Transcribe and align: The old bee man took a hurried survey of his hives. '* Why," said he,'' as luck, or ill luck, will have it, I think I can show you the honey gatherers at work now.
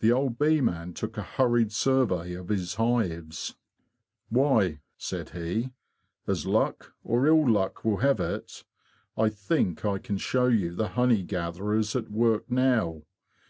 The 0.00 0.12
old 0.12 0.38
bee 0.38 0.60
man 0.60 0.92
took 0.92 1.16
a 1.16 1.22
hurried 1.22 1.72
survey 1.72 2.34
of 2.34 2.48
his 2.50 2.74
hives. 2.74 3.56
'* 3.94 4.28
Why," 4.28 4.80
said 4.98 5.30
he,'' 5.30 5.70
as 6.26 6.44
luck, 6.44 6.92
or 7.02 7.26
ill 7.26 7.48
luck, 7.50 7.82
will 7.82 7.96
have 7.96 8.20
it, 8.20 8.64
I 9.16 9.30
think 9.30 9.82
I 9.86 9.96
can 9.96 10.18
show 10.18 10.48
you 10.48 10.74
the 10.74 10.88
honey 10.88 11.22
gatherers 11.22 11.96
at 11.96 12.10
work 12.10 12.50
now. 12.50 13.04